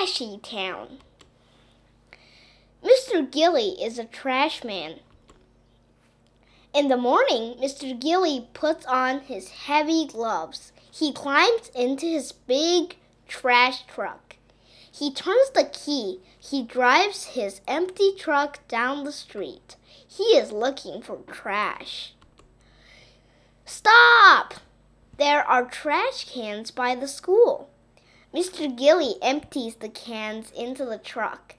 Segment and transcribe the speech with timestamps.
[0.00, 0.98] trashy town.
[2.82, 3.30] Mr.
[3.30, 5.00] Gilly is a trash man.
[6.72, 8.00] In the morning, Mr.
[8.00, 10.72] Gilly puts on his heavy gloves.
[10.90, 12.96] He climbs into his big
[13.28, 14.36] trash truck.
[14.90, 16.20] He turns the key.
[16.38, 19.76] He drives his empty truck down the street.
[20.08, 22.14] He is looking for trash.
[23.66, 24.54] Stop!
[25.18, 27.69] There are trash cans by the school.
[28.34, 28.74] Mr.
[28.76, 31.56] Gilly empties the cans into the truck.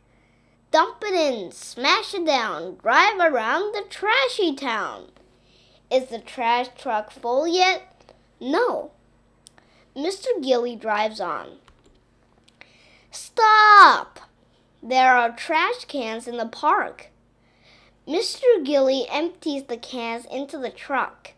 [0.72, 5.12] Dump it in, smash it down, drive around the trashy town.
[5.92, 8.14] Is the trash truck full yet?
[8.40, 8.92] No.
[9.94, 10.28] Mr.
[10.42, 11.58] Gilly drives on.
[13.12, 14.20] Stop!
[14.82, 17.10] There are trash cans in the park.
[18.08, 18.64] Mr.
[18.64, 21.34] Gilly empties the cans into the truck.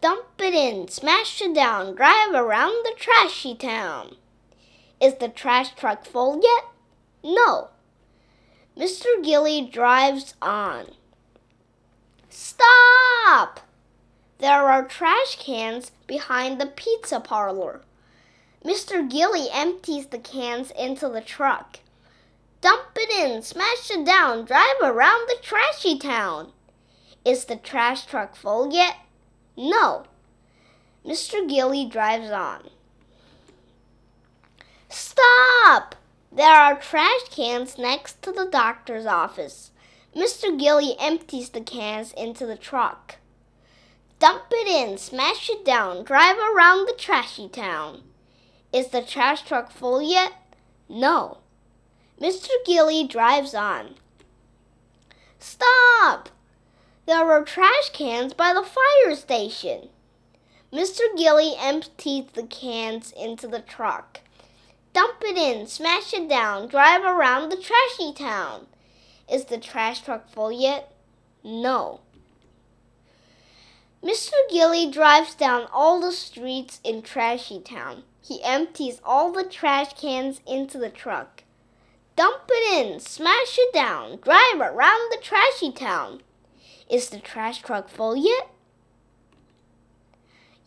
[0.00, 4.16] Dump it in, smash it down, drive around the trashy town.
[5.02, 6.66] Is the trash truck full yet?
[7.24, 7.70] No.
[8.78, 9.06] Mr.
[9.20, 10.92] Gilly drives on.
[12.30, 13.58] Stop!
[14.38, 17.82] There are trash cans behind the pizza parlor.
[18.64, 19.10] Mr.
[19.10, 21.80] Gilly empties the cans into the truck.
[22.60, 26.52] Dump it in, smash it down, drive around the trashy town.
[27.24, 28.98] Is the trash truck full yet?
[29.56, 30.04] No.
[31.04, 31.48] Mr.
[31.48, 32.70] Gilly drives on.
[34.92, 35.94] Stop!
[36.30, 39.70] There are trash cans next to the doctor's office.
[40.14, 40.58] Mr.
[40.58, 43.16] Gilly empties the cans into the truck.
[44.18, 48.02] Dump it in, smash it down, drive around the trashy town.
[48.70, 50.32] Is the trash truck full yet?
[50.90, 51.38] No.
[52.20, 52.50] Mr.
[52.66, 53.94] Gilly drives on.
[55.38, 56.28] Stop!
[57.06, 59.88] There are trash cans by the fire station.
[60.70, 61.00] Mr.
[61.16, 64.20] Gilly empties the cans into the truck.
[64.92, 68.66] Dump it in, smash it down, drive around the trashy town.
[69.30, 70.92] Is the trash truck full yet?
[71.42, 72.00] No.
[74.02, 74.32] Mr.
[74.50, 78.02] Gilly drives down all the streets in Trashy Town.
[78.20, 81.44] He empties all the trash cans into the truck.
[82.16, 86.20] Dump it in, smash it down, drive around the trashy town.
[86.90, 88.50] Is the trash truck full yet?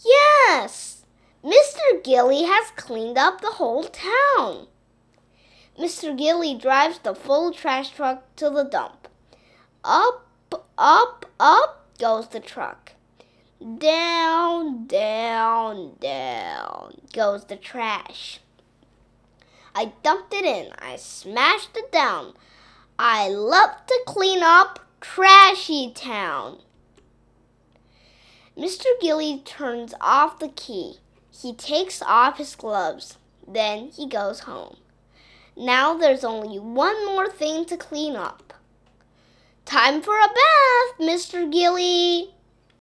[0.04, 1.04] Yes!
[2.04, 4.68] Gilly has cleaned up the whole town.
[5.80, 6.18] Mr.
[6.18, 9.08] Gilly drives the full trash truck to the dump.
[9.84, 10.28] Up,
[10.78, 12.94] up, up goes the truck.
[13.78, 18.40] Down, down, down goes the trash.
[19.74, 20.72] I dumped it in.
[20.80, 22.34] I smashed it down.
[22.98, 26.60] I love to clean up trashy town.
[28.58, 28.86] Mr.
[29.02, 31.00] Gilly turns off the key.
[31.42, 33.18] He takes off his gloves.
[33.48, 34.78] Then he goes home.
[35.58, 38.54] Now there's only one more thing to clean up.
[39.66, 41.52] Time for a bath, Mr.
[41.52, 42.35] Gilly.